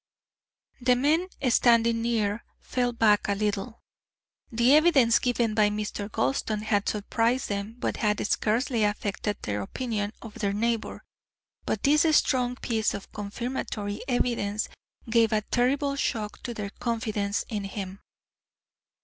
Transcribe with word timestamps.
The 0.81 0.95
men 0.95 1.27
standing 1.51 2.01
near 2.01 2.43
fell 2.59 2.91
back 2.91 3.27
a 3.27 3.35
little. 3.35 3.83
The 4.51 4.73
evidence 4.75 5.19
given 5.19 5.53
by 5.53 5.69
Mr. 5.69 6.11
Gulston 6.11 6.63
had 6.63 6.89
surprised 6.89 7.49
them, 7.49 7.75
but 7.77 7.97
had 7.97 8.25
scarcely 8.25 8.83
affected 8.83 9.37
their 9.43 9.61
opinion 9.61 10.13
of 10.23 10.33
their 10.39 10.53
neighbour, 10.53 11.03
but 11.67 11.83
this 11.83 12.01
strong 12.17 12.55
piece 12.55 12.95
of 12.95 13.11
confirmatory 13.11 14.01
evidence 14.07 14.69
gave 15.07 15.31
a 15.31 15.41
terrible 15.41 15.95
shock 15.95 16.41
to 16.41 16.55
their 16.55 16.71
confidence 16.71 17.45
in 17.47 17.65
him. 17.65 17.99